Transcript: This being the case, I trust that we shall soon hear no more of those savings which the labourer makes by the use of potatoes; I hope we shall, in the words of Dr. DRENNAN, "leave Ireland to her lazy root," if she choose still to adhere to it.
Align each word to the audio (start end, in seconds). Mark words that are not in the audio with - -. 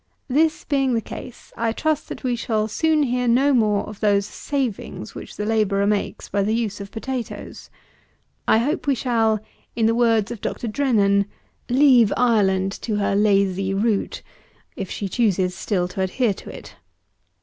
This 0.27 0.63
being 0.63 0.95
the 0.95 0.99
case, 0.99 1.53
I 1.55 1.71
trust 1.73 2.09
that 2.09 2.23
we 2.23 2.35
shall 2.35 2.67
soon 2.67 3.03
hear 3.03 3.27
no 3.27 3.53
more 3.53 3.83
of 3.83 3.99
those 3.99 4.25
savings 4.25 5.13
which 5.13 5.35
the 5.37 5.45
labourer 5.45 5.85
makes 5.85 6.27
by 6.27 6.41
the 6.41 6.55
use 6.55 6.81
of 6.81 6.89
potatoes; 6.89 7.69
I 8.47 8.57
hope 8.57 8.87
we 8.87 8.95
shall, 8.95 9.39
in 9.75 9.85
the 9.85 9.93
words 9.93 10.31
of 10.31 10.41
Dr. 10.41 10.67
DRENNAN, 10.67 11.27
"leave 11.69 12.11
Ireland 12.17 12.71
to 12.81 12.95
her 12.95 13.15
lazy 13.15 13.75
root," 13.75 14.23
if 14.75 14.89
she 14.89 15.07
choose 15.07 15.37
still 15.53 15.87
to 15.89 16.01
adhere 16.01 16.33
to 16.33 16.49
it. 16.49 16.77